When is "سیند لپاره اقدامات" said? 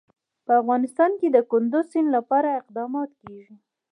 1.93-3.09